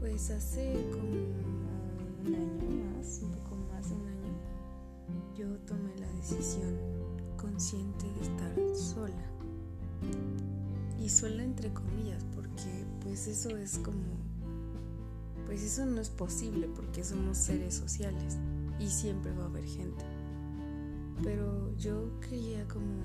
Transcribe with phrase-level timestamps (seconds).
[0.00, 1.10] Pues hace como
[2.26, 4.32] un año más, un poco más de un año,
[5.36, 6.74] yo tomé la decisión
[7.36, 9.30] consciente de estar sola.
[10.98, 14.02] Y sola entre comillas, porque pues eso es como,
[15.46, 18.38] pues eso no es posible porque somos seres sociales
[18.78, 20.04] y siempre va a haber gente.
[21.22, 23.02] Pero yo quería como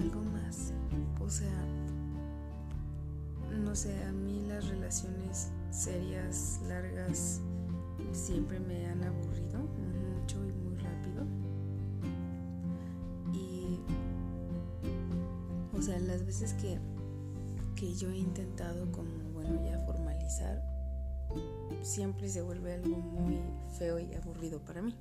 [0.00, 0.72] algo más,
[1.20, 1.64] o sea,
[3.72, 7.40] no sé, a mí las relaciones serias, largas,
[8.12, 11.24] siempre me han aburrido mucho y muy rápido.
[13.32, 13.80] Y,
[15.74, 16.78] o sea, las veces que,
[17.74, 20.62] que yo he intentado como, bueno, ya formalizar,
[21.80, 23.40] siempre se vuelve algo muy
[23.78, 24.94] feo y aburrido para mí.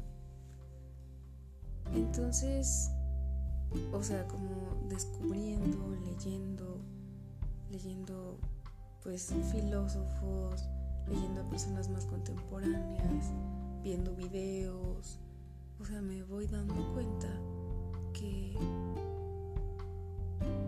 [1.93, 2.89] Entonces,
[3.91, 6.79] o sea, como descubriendo, leyendo,
[7.69, 8.39] leyendo
[9.03, 10.69] pues filósofos,
[11.07, 13.31] leyendo a personas más contemporáneas,
[13.83, 15.19] viendo videos,
[15.79, 17.27] o sea, me voy dando cuenta
[18.13, 18.55] que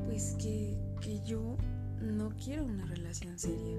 [0.06, 1.58] pues que, que yo
[2.02, 3.78] no quiero una relación seria.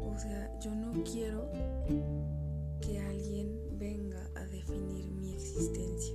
[0.00, 1.50] O sea, yo no quiero
[2.80, 6.14] que alguien venga a definir mi existencia.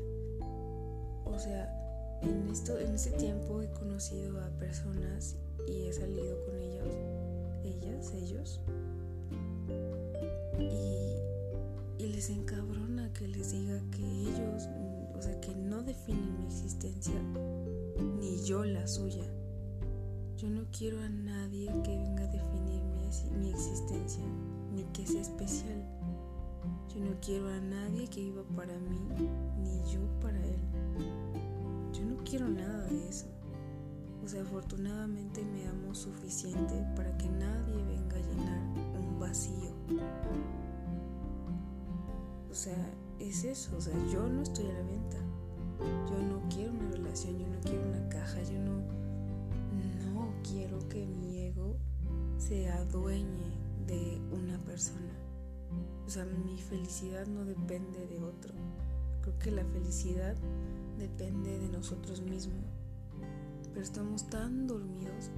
[1.25, 5.35] O sea, en esto, en este tiempo he conocido a personas
[5.67, 6.93] y he salido con ellos,
[7.63, 8.61] ellas, ellos.
[10.59, 14.67] Y, y les encabrona que les diga que ellos,
[15.15, 17.21] o sea, que no definen mi existencia,
[18.19, 19.25] ni yo la suya.
[20.37, 24.23] Yo no quiero a nadie que venga a definir mi, mi existencia,
[24.73, 25.83] ni que sea especial.
[26.93, 28.99] Yo no quiero a nadie que viva para mí,
[29.63, 30.59] ni yo para él.
[31.93, 33.36] Yo no quiero nada de eso.
[34.27, 38.59] O sea, afortunadamente me amo suficiente para que nadie venga a llenar
[38.99, 39.71] un vacío.
[42.51, 42.75] O sea,
[43.21, 43.77] es eso.
[43.77, 45.15] O sea, yo no estoy a la venta.
[46.09, 48.81] Yo no quiero una relación, yo no quiero una caja, yo no,
[50.11, 51.77] no quiero que mi ego
[52.37, 53.55] se adueñe
[53.87, 55.13] de una persona.
[56.05, 58.53] O sea, mi felicidad no depende de otro.
[59.21, 60.35] Creo que la felicidad
[60.99, 62.65] depende de nosotros mismos.
[63.77, 65.29] Pero estamos tan dormidos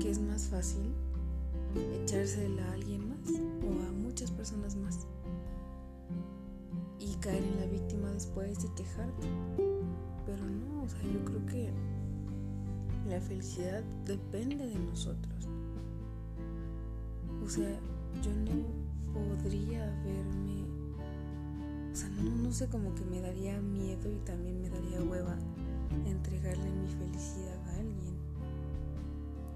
[0.00, 0.92] que es más fácil
[2.02, 3.30] echársela a alguien más
[3.62, 5.06] o a muchas personas más
[6.98, 9.28] y caer en la víctima después y quejarte.
[10.26, 11.70] Pero no, o sea, yo creo que
[13.08, 15.46] la felicidad depende de nosotros.
[17.44, 17.78] O sea,
[18.24, 18.66] yo no
[19.14, 20.64] podría verme,
[21.92, 25.38] o sea, no, no sé, como que me daría miedo y también me daría hueva
[26.04, 28.14] entregarle mi felicidad a alguien.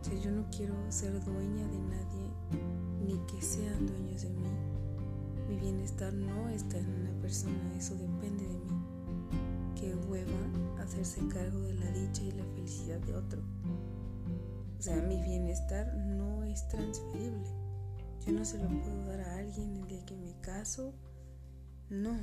[0.00, 2.30] O sea, yo no quiero ser dueña de nadie
[3.04, 4.48] ni que sean dueños de mí.
[5.48, 8.82] Mi bienestar no está en una persona, eso depende de mí.
[9.74, 13.42] Qué hueva hacerse cargo de la dicha y la felicidad de otro.
[14.78, 17.48] O sea, mi bienestar no es transferible.
[18.26, 20.94] Yo no se lo puedo dar a alguien el día que me caso.
[21.88, 22.16] No.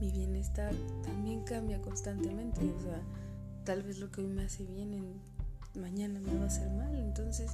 [0.00, 2.60] Mi bienestar también cambia constantemente.
[2.60, 3.00] O sea,
[3.64, 5.20] tal vez lo que hoy me hace bien, en,
[5.80, 6.94] mañana me va a hacer mal.
[6.94, 7.52] Entonces,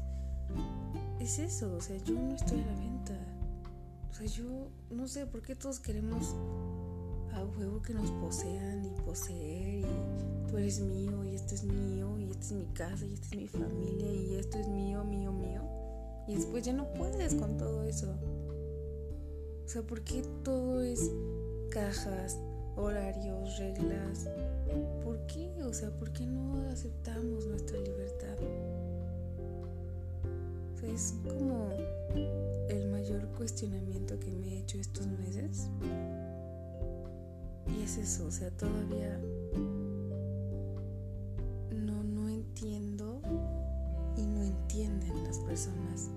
[1.20, 1.74] es eso.
[1.74, 3.14] O sea, yo no estoy a la venta.
[4.10, 6.34] O sea, yo no sé por qué todos queremos
[7.34, 12.18] a huevo que nos posean y poseer y tú eres mío y esto es mío
[12.18, 15.32] y esta es mi casa y esta es mi familia y esto es mío, mío,
[15.32, 15.62] mío.
[16.26, 18.14] Y después ya no puedes con todo eso.
[19.64, 21.10] O sea, ¿por qué todo es
[21.70, 22.38] cajas,
[22.76, 24.28] horarios, reglas?
[25.04, 25.50] ¿Por qué?
[25.64, 28.36] O sea, ¿por qué no aceptamos nuestra libertad?
[30.82, 31.68] Es como
[32.68, 35.68] el mayor cuestionamiento que me he hecho estos meses.
[37.66, 39.20] Y es eso, o sea, todavía
[41.70, 43.20] no, no entiendo
[44.16, 46.10] y no entienden las personas.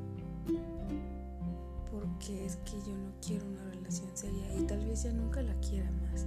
[1.91, 3.45] Porque es que yo no quiero
[4.13, 6.25] seria y tal vez ya nunca la quiera más.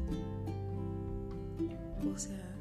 [2.13, 2.55] O sea,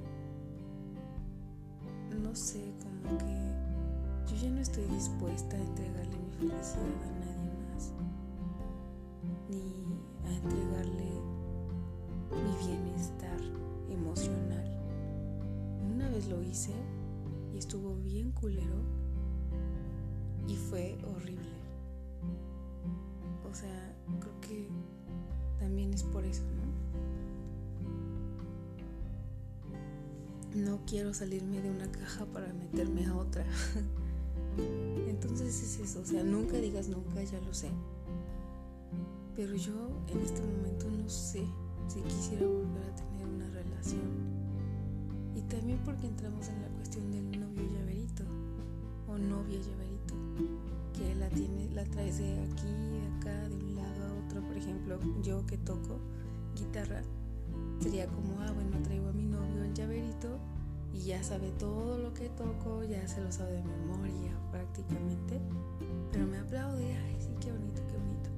[2.22, 7.52] no sé, como que yo ya no estoy dispuesta a entregarle mi felicidad a nadie
[7.70, 7.92] más,
[9.50, 9.86] ni
[10.25, 11.12] a entregarle
[12.31, 13.40] mi bienestar
[13.90, 14.80] emocional.
[15.94, 16.74] Una vez lo hice
[17.54, 18.81] y estuvo bien culero
[20.48, 21.54] y fue horrible.
[23.50, 24.68] O sea, creo que
[25.60, 26.63] también es por eso, ¿no?
[30.65, 33.45] No quiero salirme de una caja para meterme a otra.
[35.07, 37.69] Entonces es eso, o sea, nunca digas nunca, ya lo sé.
[39.36, 41.44] Pero yo en este momento no sé
[41.88, 44.01] si quisiera volver a tener una relación.
[45.36, 48.24] Y también porque entramos en la cuestión del novio llaverito
[49.07, 50.13] o novia llaverito,
[50.94, 52.93] que la tiene, la traes de aquí,
[54.98, 56.00] ejemplo, yo que toco
[56.56, 57.01] guitarra,
[57.80, 60.40] sería como, ah, bueno, traigo a mi novio el llaverito
[60.94, 65.42] y ya sabe todo lo que toco, ya se lo sabe de memoria prácticamente,
[66.12, 68.30] pero me aplaude, ay, sí, qué bonito, qué bonito.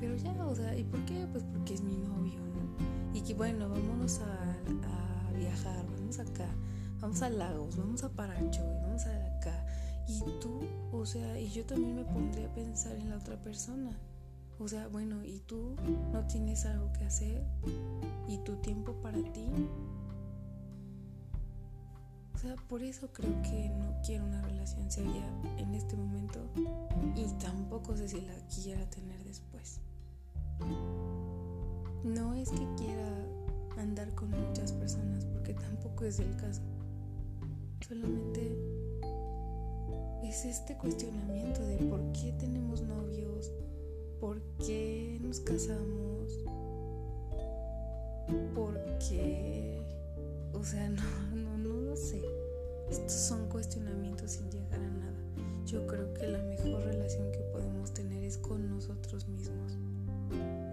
[0.00, 1.26] Pero ya, o sea, ¿y por qué?
[1.30, 3.16] Pues porque es mi novio, ¿no?
[3.16, 6.48] Y que bueno, vámonos a, a viajar, vamos acá,
[7.00, 9.66] vamos a Lagos, vamos a Paracho, vamos a acá.
[10.08, 10.60] Y tú,
[10.90, 13.96] o sea, y yo también me pondría a pensar en la otra persona.
[14.62, 15.74] O sea, bueno, ¿y tú
[16.12, 17.42] no tienes algo que hacer?
[18.28, 19.50] ¿Y tu tiempo para ti?
[22.42, 25.24] sea, por eso creo que no quiero una relación seria
[25.58, 26.40] en este momento
[27.14, 29.78] y tampoco sé si la quiera tener después.
[32.04, 33.08] No es que quiera
[33.78, 36.62] andar con muchas personas porque tampoco es el caso.
[37.86, 38.56] Solamente
[40.24, 43.52] es este cuestionamiento de por qué tenemos novios,
[44.22, 46.38] por qué nos casamos,
[48.54, 49.82] por qué,
[50.52, 51.02] o sea, no,
[51.34, 52.22] no, no lo sé.
[52.88, 55.18] Estos son cuestionamientos sin llegar a nada.
[55.66, 59.76] Yo creo que la mejor relación que podemos tener es con nosotros mismos.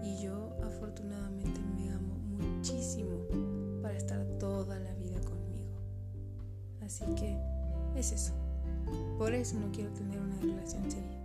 [0.04, 3.26] Y yo afortunadamente me amo muchísimo
[3.82, 5.74] para estar toda la vida conmigo.
[6.82, 7.36] Así que
[7.96, 8.32] es eso.
[9.18, 11.19] Por eso no quiero tener una relación seria